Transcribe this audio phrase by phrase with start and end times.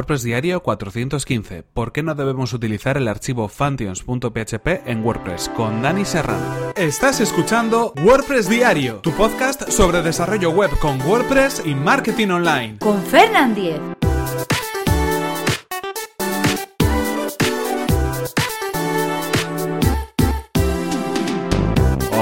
[0.00, 1.62] WordPress Diario 415.
[1.62, 5.50] ¿Por qué no debemos utilizar el archivo functions.php en WordPress?
[5.50, 6.72] Con Dani Serrano.
[6.74, 12.78] Estás escuchando WordPress Diario, tu podcast sobre desarrollo web con WordPress y marketing online.
[12.78, 13.78] Con Fernand Diez.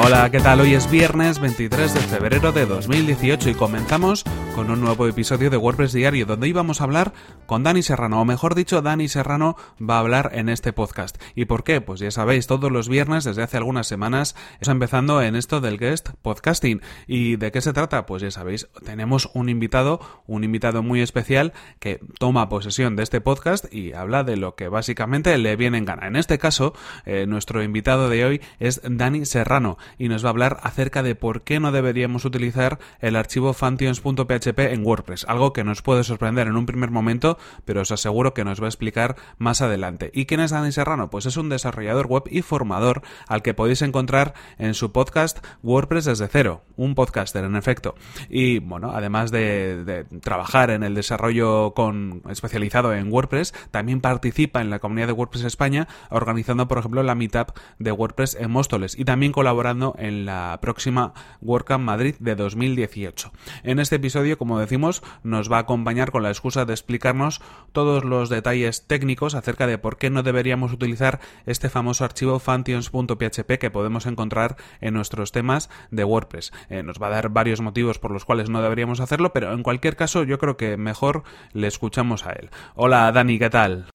[0.08, 0.62] Hola, ¿qué tal?
[0.62, 4.24] Hoy es viernes 23 de febrero de 2018 y comenzamos
[4.54, 7.12] con un nuevo episodio de WordPress Diario donde íbamos a hablar
[7.44, 11.22] con Dani Serrano, o mejor dicho, Dani Serrano va a hablar en este podcast.
[11.34, 11.82] ¿Y por qué?
[11.82, 15.76] Pues ya sabéis, todos los viernes desde hace algunas semanas estamos empezando en esto del
[15.76, 16.80] guest podcasting.
[17.06, 18.06] ¿Y de qué se trata?
[18.06, 23.20] Pues ya sabéis, tenemos un invitado, un invitado muy especial que toma posesión de este
[23.20, 26.06] podcast y habla de lo que básicamente le viene en gana.
[26.06, 26.72] En este caso,
[27.04, 31.14] eh, nuestro invitado de hoy es Dani Serrano y nos va a hablar acerca de
[31.14, 36.46] por qué no deberíamos utilizar el archivo functions.php en WordPress, algo que nos puede sorprender
[36.46, 40.10] en un primer momento, pero os aseguro que nos va a explicar más adelante.
[40.14, 41.10] ¿Y quién es Dani Serrano?
[41.10, 46.04] Pues es un desarrollador web y formador al que podéis encontrar en su podcast WordPress
[46.04, 47.94] desde cero, un podcaster en efecto.
[48.30, 54.70] Y bueno, además de, trabajar en el desarrollo con especializado en WordPress, también participa en
[54.70, 59.04] la comunidad de WordPress España, organizando por ejemplo la meetup de WordPress en Móstoles y
[59.04, 61.12] también colaborando en la próxima
[61.42, 63.32] WordCamp Madrid de 2018.
[63.64, 68.04] En este episodio, como decimos, nos va a acompañar con la excusa de explicarnos todos
[68.04, 73.70] los detalles técnicos acerca de por qué no deberíamos utilizar este famoso archivo functions.php que
[73.70, 76.52] podemos encontrar en nuestros temas de WordPress.
[76.68, 79.62] Eh, nos va a dar varios motivos por los cuales no deberíamos hacerlo, pero en
[79.62, 82.50] cualquier caso yo creo que mejor le escuchamos a él.
[82.74, 83.86] Hola Dani, ¿qué tal?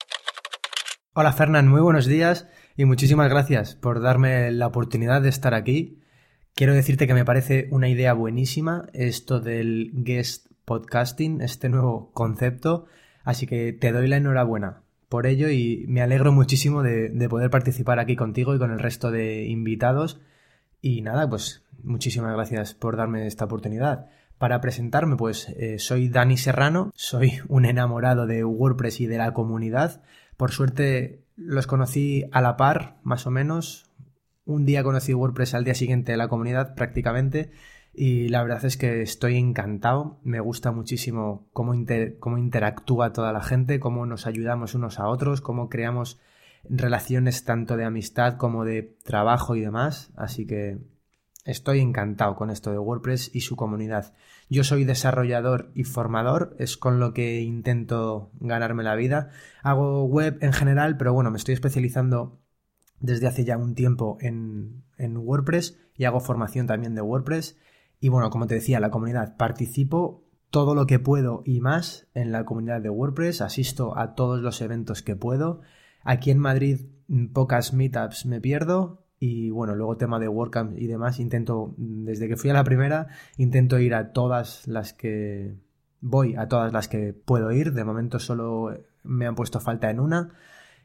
[1.13, 5.99] Hola Fernán, muy buenos días y muchísimas gracias por darme la oportunidad de estar aquí.
[6.55, 12.85] Quiero decirte que me parece una idea buenísima esto del guest podcasting, este nuevo concepto,
[13.23, 17.99] así que te doy la enhorabuena por ello y me alegro muchísimo de, poder participar
[17.99, 20.19] aquí contigo y con el resto de invitados.
[20.81, 24.09] Y nada, pues muchísimas gracias por darme esta oportunidad.
[24.37, 29.33] Para presentarme, pues eh, soy Dani Serrano, soy un enamorado de WordPress y de la
[29.33, 30.01] comunidad.
[30.37, 33.89] Por suerte los conocí a la par, más o menos.
[34.45, 37.51] Un día conocí WordPress, al día siguiente la comunidad prácticamente.
[37.93, 40.19] Y la verdad es que estoy encantado.
[40.23, 41.73] Me gusta muchísimo cómo,
[42.19, 46.19] cómo interactúa toda la gente, cómo nos ayudamos unos a otros, cómo creamos
[46.63, 50.11] relaciones tanto de amistad como de trabajo y demás.
[50.15, 50.79] Así que
[51.45, 54.13] estoy encantado con esto de WordPress y su comunidad.
[54.49, 59.29] Yo soy desarrollador y formador, es con lo que intento ganarme la vida.
[59.61, 62.39] Hago web en general, pero bueno, me estoy especializando
[62.99, 67.57] desde hace ya un tiempo en, en WordPress y hago formación también de WordPress.
[67.99, 72.31] Y bueno, como te decía, la comunidad, participo todo lo que puedo y más en
[72.31, 75.61] la comunidad de WordPress, asisto a todos los eventos que puedo.
[76.03, 76.81] Aquí en Madrid
[77.33, 82.35] pocas meetups me pierdo, y bueno, luego tema de WordCamp y demás, intento, desde que
[82.35, 83.07] fui a la primera,
[83.37, 85.55] intento ir a todas las que
[86.01, 87.71] voy, a todas las que puedo ir.
[87.71, 90.31] De momento solo me han puesto falta en una.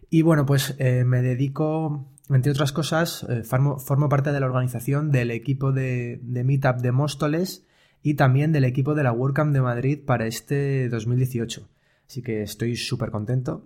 [0.09, 5.11] Y bueno, pues eh, me dedico, entre otras cosas, eh, formo, parte de la organización
[5.11, 7.67] del equipo de, de Meetup de Móstoles
[8.05, 11.69] y también del equipo de la WordCamp de Madrid para este 2018.
[12.07, 13.65] Así que estoy súper contento.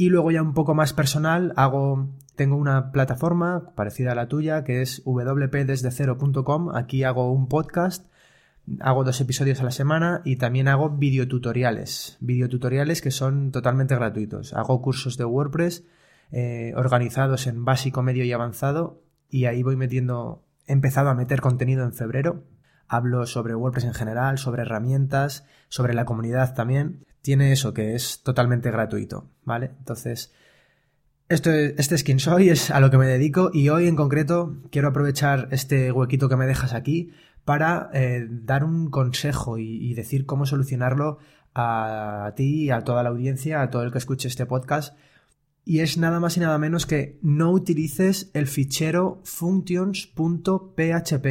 [0.00, 4.62] Y luego ya un poco más personal, hago, tengo una plataforma parecida a la tuya
[4.62, 6.76] que es wpdesdecero.com.
[6.76, 8.06] Aquí hago un podcast,
[8.78, 12.16] hago dos episodios a la semana y también hago videotutoriales.
[12.20, 14.54] Videotutoriales que son totalmente gratuitos.
[14.54, 15.82] Hago cursos de WordPress
[16.30, 21.40] eh, organizados en básico, medio y avanzado y ahí voy metiendo, he empezado a meter
[21.40, 22.44] contenido en febrero.
[22.86, 28.22] Hablo sobre WordPress en general, sobre herramientas, sobre la comunidad también tiene eso, que es
[28.22, 29.72] totalmente gratuito, ¿vale?
[29.80, 30.32] Entonces,
[31.28, 34.56] esto, este es quien soy, es a lo que me dedico y hoy en concreto
[34.70, 37.12] quiero aprovechar este huequito que me dejas aquí
[37.44, 41.18] para eh, dar un consejo y, decir cómo solucionarlo
[41.54, 44.96] a, ti, a toda la audiencia, a todo el que escuche este podcast.
[45.66, 51.26] Y es nada más y nada menos que no utilices el fichero functions.php.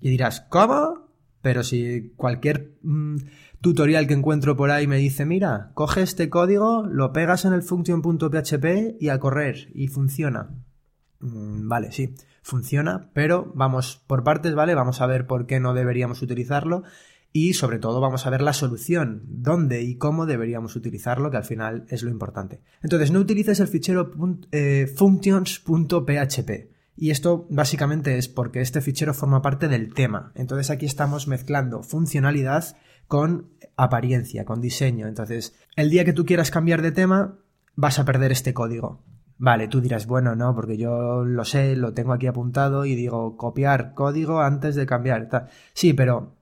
[0.00, 1.05] Y dirás, ¿cómo?
[1.46, 3.18] Pero si cualquier mm,
[3.60, 7.62] tutorial que encuentro por ahí me dice, mira, coge este código, lo pegas en el
[7.62, 10.56] function.php y a correr, y funciona.
[11.20, 14.74] Mm, vale, sí, funciona, pero vamos por partes, ¿vale?
[14.74, 16.82] Vamos a ver por qué no deberíamos utilizarlo
[17.32, 21.44] y sobre todo vamos a ver la solución, dónde y cómo deberíamos utilizarlo, que al
[21.44, 22.60] final es lo importante.
[22.82, 24.10] Entonces, no utilices el fichero
[24.50, 26.75] eh, functions.php.
[26.96, 30.32] Y esto básicamente es porque este fichero forma parte del tema.
[30.34, 32.76] Entonces aquí estamos mezclando funcionalidad
[33.06, 35.06] con apariencia, con diseño.
[35.06, 37.38] Entonces, el día que tú quieras cambiar de tema,
[37.74, 39.04] vas a perder este código.
[39.38, 43.36] Vale, tú dirás, bueno, no, porque yo lo sé, lo tengo aquí apuntado y digo
[43.36, 45.28] copiar código antes de cambiar.
[45.74, 46.35] Sí, pero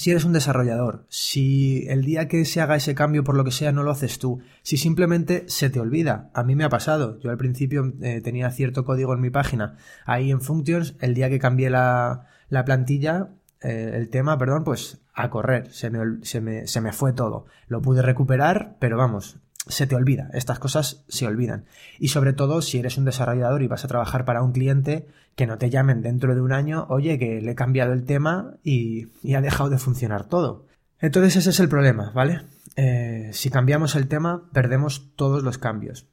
[0.00, 3.50] si eres un desarrollador, si el día que se haga ese cambio por lo que
[3.50, 7.18] sea no lo haces tú, si simplemente se te olvida, a mí me ha pasado,
[7.20, 9.76] yo al principio eh, tenía cierto código en mi página,
[10.06, 13.28] ahí en Functions, el día que cambié la, la plantilla,
[13.60, 17.44] eh, el tema, perdón, pues a correr, se me, se, me, se me fue todo,
[17.68, 21.66] lo pude recuperar, pero vamos, se te olvida, estas cosas se olvidan.
[21.98, 25.46] Y sobre todo si eres un desarrollador y vas a trabajar para un cliente, que
[25.46, 29.08] no te llamen dentro de un año, oye, que le he cambiado el tema y,
[29.34, 30.66] ha dejado de funcionar todo.
[30.98, 32.42] Entonces ese es el problema, ¿vale?
[32.76, 36.06] Eh, si cambiamos el tema, perdemos todos los cambios.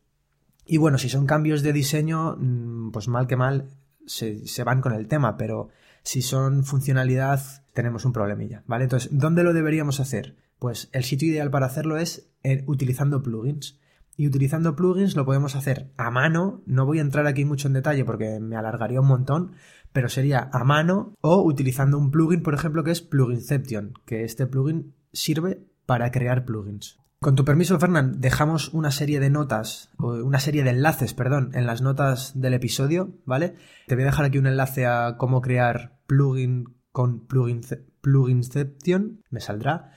[0.65, 3.69] Y bueno, si son cambios de diseño, mm, pues mal que mal
[4.05, 5.69] se, se van con el tema, pero
[6.03, 7.41] si son funcionalidad,
[7.73, 8.85] tenemos un problemilla, ¿vale?
[8.85, 10.35] Entonces, ¿dónde lo deberíamos hacer?
[10.59, 13.79] Pues el sitio ideal para hacerlo es eh, utilizando plugins.
[14.15, 17.75] Y utilizando plugins lo podemos hacer a mano, no voy a entrar aquí mucho en
[17.75, 19.51] detalle porque me alargaría un montón,
[19.93, 24.47] pero sería a mano o utilizando un plugin, por ejemplo, que es Pluginception, que este
[24.47, 26.99] plugin sirve para crear plugins.
[27.19, 31.49] Con tu permiso, Fernand, dejamos una serie de notas, o una serie de enlaces, perdón,
[31.55, 33.55] en las notas del episodio, ¿vale?
[33.87, 39.93] Te voy a dejar aquí un enlace a cómo crear plugin con Pluginception, me saldrá.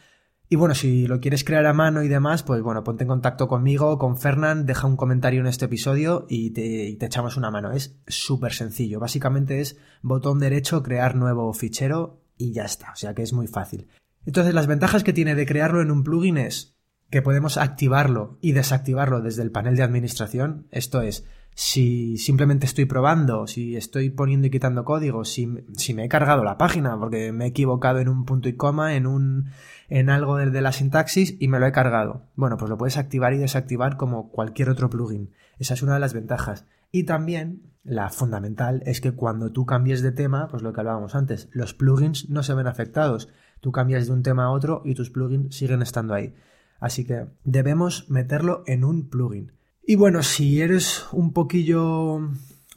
[0.53, 3.47] Y bueno, si lo quieres crear a mano y demás, pues bueno, ponte en contacto
[3.47, 7.71] conmigo, con Fernand, deja un comentario en este episodio y te, te echamos una mano.
[7.71, 8.99] Es súper sencillo.
[8.99, 12.91] Básicamente es botón derecho, crear nuevo fichero y ya está.
[12.91, 13.87] O sea que es muy fácil.
[14.27, 16.75] Entonces, las ventajas que tiene de crearlo en un plugin es
[17.11, 20.67] que podemos activarlo y desactivarlo desde el panel de administración.
[20.73, 21.27] Esto es,
[21.61, 25.47] si simplemente estoy probando, si estoy poniendo y quitando código, si,
[25.77, 28.95] si, me he cargado la página porque me he equivocado en un punto y coma,
[28.95, 29.51] en un
[29.91, 32.23] en algo de, de la sintaxis y me lo he cargado.
[32.35, 35.33] Bueno, pues lo puedes activar y desactivar como cualquier otro plugin.
[35.59, 36.65] Esa es una de las ventajas.
[36.93, 41.15] Y también la fundamental es que cuando tú cambies de tema, pues lo que hablábamos
[41.15, 43.29] antes, los plugins no se ven afectados.
[43.61, 46.35] Tú cambias de un tema a otro y tus plugins siguen estando ahí.
[46.79, 49.60] Así que debemos meterlo en un plugin.
[49.83, 52.31] Y bueno, si eres un poquillo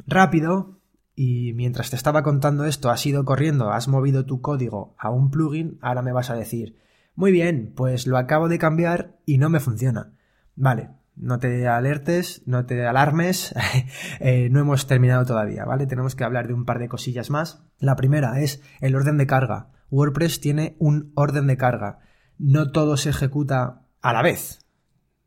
[0.08, 0.80] rápido
[1.16, 5.30] y mientras te estaba contando esto has ido corriendo, has movido tu código a un
[5.30, 6.76] plugin, ahora me vas a decir,
[7.16, 10.14] muy bien, pues lo acabo de cambiar y no me funciona.
[10.56, 13.54] Vale, no te alertes, no te alarmes,
[14.20, 15.86] eh, no hemos terminado todavía, ¿vale?
[15.86, 17.64] Tenemos que hablar de un par de cosillas más.
[17.80, 19.70] La primera es el orden de carga.
[19.92, 22.00] WordPress tiene un orden de carga.
[22.40, 24.66] No todo se ejecuta a la vez.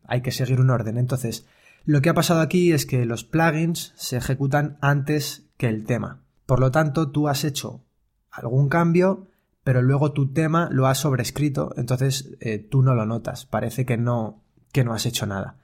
[0.02, 0.98] Hay que seguir un orden.
[0.98, 1.46] Entonces,
[1.86, 6.24] lo que ha pasado aquí es que los plugins se ejecutan antes que el tema.
[6.44, 7.84] Por lo tanto, tú has hecho
[8.30, 9.28] algún cambio,
[9.62, 13.46] pero luego tu tema lo has sobrescrito, entonces eh, tú no lo notas.
[13.46, 14.42] Parece que no,
[14.72, 15.58] que no has hecho nada.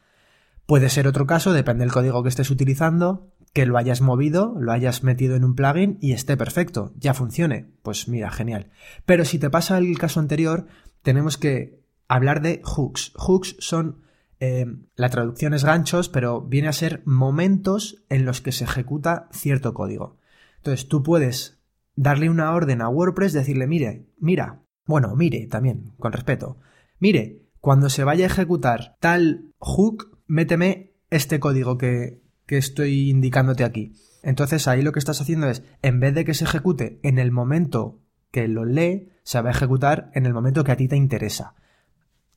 [0.64, 4.70] Puede ser otro caso, depende del código que estés utilizando, que lo hayas movido, lo
[4.70, 7.72] hayas metido en un plugin y esté perfecto, ya funcione.
[7.82, 8.70] Pues mira, genial.
[9.04, 10.68] Pero si te pasa el caso anterior,
[11.02, 13.12] tenemos que hablar de hooks.
[13.16, 14.02] Hooks son
[14.44, 14.66] eh,
[14.96, 19.72] la traducción es ganchos, pero viene a ser momentos en los que se ejecuta cierto
[19.72, 20.18] código.
[20.56, 21.60] Entonces tú puedes
[21.94, 26.58] darle una orden a WordPress, decirle, mire, mira, bueno, mire también, con respeto,
[26.98, 33.62] mire, cuando se vaya a ejecutar tal hook, méteme este código que, que estoy indicándote
[33.62, 33.92] aquí.
[34.24, 37.30] Entonces ahí lo que estás haciendo es, en vez de que se ejecute en el
[37.30, 38.00] momento
[38.32, 41.54] que lo lee, se va a ejecutar en el momento que a ti te interesa.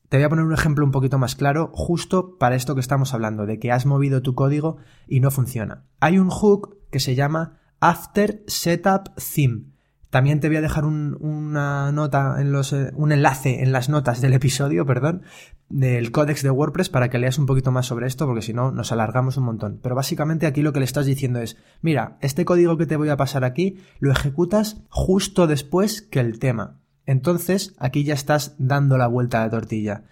[0.08, 3.12] Te voy a poner un ejemplo un poquito más claro, justo para esto que estamos
[3.12, 4.76] hablando, de que has movido tu código
[5.08, 5.84] y no funciona.
[6.00, 9.64] Hay un hook que se llama After Setup Theme.
[10.10, 13.88] También te voy a dejar un, una nota en los, eh, un enlace en las
[13.88, 15.22] notas del episodio, perdón,
[15.68, 18.70] del códex de WordPress para que leas un poquito más sobre esto, porque si no
[18.70, 19.80] nos alargamos un montón.
[19.82, 23.08] Pero básicamente aquí lo que le estás diciendo es, mira, este código que te voy
[23.08, 26.78] a pasar aquí lo ejecutas justo después que el tema.
[27.06, 30.04] Entonces, aquí ya estás dando la vuelta a la tortilla.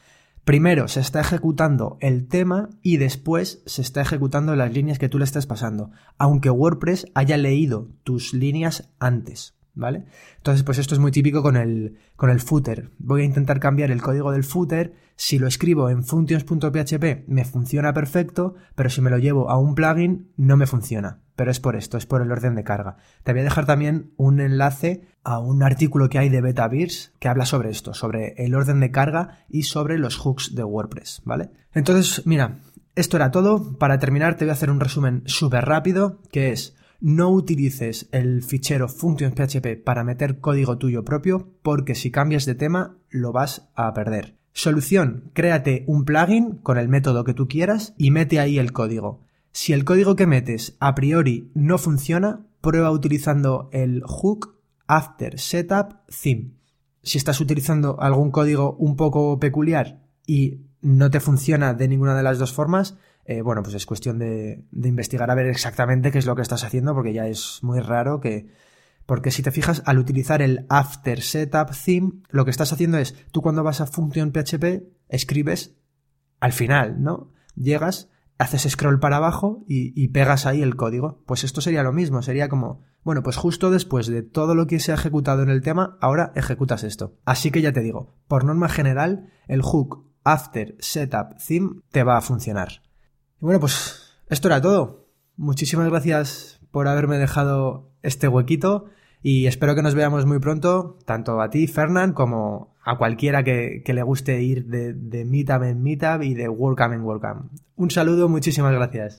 [0.44, 5.18] Primero se está ejecutando el tema y después se está ejecutando las líneas que tú
[5.18, 9.54] le estás pasando, aunque WordPress haya leído tus líneas antes.
[9.76, 10.04] ¿Vale?
[10.36, 12.92] Entonces, pues esto es muy típico con el, con el footer.
[12.98, 14.94] Voy a intentar cambiar el código del footer.
[15.16, 19.74] Si lo escribo en functions.php me funciona perfecto, pero si me lo llevo a un
[19.74, 21.23] plugin no me funciona.
[21.36, 22.96] Pero es por esto, es por el orden de carga.
[23.22, 27.28] Te voy a dejar también un enlace a un artículo que hay de Betavirs que
[27.28, 31.50] habla sobre esto, sobre el orden de carga y sobre los hooks de WordPress, ¿vale?
[31.72, 32.60] Entonces, mira,
[32.94, 33.76] esto era todo.
[33.78, 38.42] Para terminar te voy a hacer un resumen súper rápido, que es no utilices el
[38.42, 43.92] fichero functions.php para meter código tuyo propio porque si cambias de tema lo vas a
[43.92, 44.36] perder.
[44.52, 49.20] Solución, créate un plugin con el método que tú quieras y mete ahí el código.
[49.56, 54.58] Si el código que metes a priori no funciona, prueba utilizando el hook
[54.88, 56.54] after setup theme.
[57.04, 62.24] Si estás utilizando algún código un poco peculiar y no te funciona de ninguna de
[62.24, 62.96] las dos formas,
[63.26, 66.64] eh, bueno, pues es cuestión de, investigar a ver exactamente qué es lo que estás
[66.64, 68.48] haciendo, porque ya es muy raro que.
[69.06, 73.14] Porque si te fijas, al utilizar el after setup theme, lo que estás haciendo es,
[73.30, 75.76] tú cuando vas a función PHP, escribes
[76.40, 77.30] al final, ¿no?
[77.54, 81.22] Llegas, haces scroll para abajo y, pegas ahí el código.
[81.26, 84.80] Pues esto sería lo mismo, sería como, bueno, pues justo después de todo lo que
[84.80, 87.16] se ha ejecutado en el tema, ahora ejecutas esto.
[87.24, 92.16] Así que ya te digo, por norma general, el hook after setup theme te va
[92.16, 92.82] a funcionar.
[93.40, 95.08] Y bueno, pues esto era todo.
[95.36, 98.86] Muchísimas gracias por haberme dejado este huequito
[99.22, 103.82] y espero que nos veamos muy pronto, tanto a ti, Fernán, como a cualquiera que,
[103.86, 107.50] le guste ir de, de Meetup en Meetup y de WordCamp en WordCamp.
[107.76, 109.18] Un saludo, muchísimas gracias.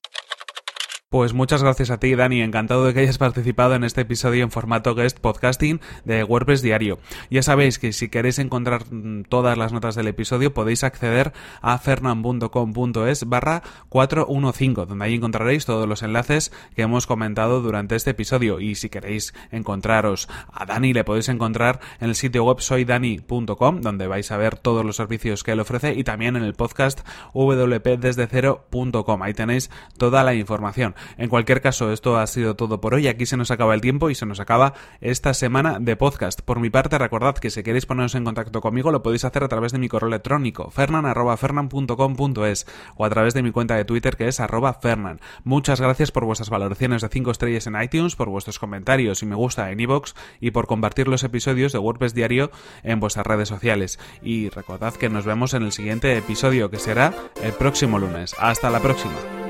[1.15, 2.41] Pues muchas gracias a ti, Dani.
[2.41, 6.99] Encantado de que hayas participado en este episodio en formato guest podcasting de WordPress Diario.
[7.29, 11.31] Ya sabéis que si queréis encontrar mm, todas las notas del episodio podéis acceder
[11.61, 18.11] a fernan.com.es barra 415, donde ahí encontraréis todos los enlaces que hemos comentado durante este
[18.11, 18.59] episodio.
[18.59, 24.07] Y si queréis encontraros a Dani, le podéis encontrar en el sitio web soydani.com, donde
[24.07, 29.23] vais a ver todos los servicios que él ofrece, y también en el podcast wpdesde0.com.
[29.23, 30.93] Ahí tenéis toda la información.
[31.17, 33.07] En cualquier caso, esto ha sido todo por hoy.
[33.07, 36.41] Aquí se nos acaba el tiempo y se nos acaba esta semana de podcast.
[36.41, 39.47] Por mi parte, recordad que si queréis poneros en contacto conmigo, lo podéis hacer a
[39.47, 44.27] través de mi correo electrónico, fernan.fernan.com.es o a través de mi cuenta de Twitter que
[44.27, 45.19] es arroba fernan.
[45.43, 49.35] Muchas gracias por vuestras valoraciones de 5 estrellas en iTunes, por vuestros comentarios y me
[49.35, 52.51] gusta en iVoox y por compartir los episodios de WordPress Diario
[52.83, 53.99] en vuestras redes sociales.
[54.21, 58.35] Y recordad que nos vemos en el siguiente episodio que será el próximo lunes.
[58.39, 59.44] Hasta la próxima.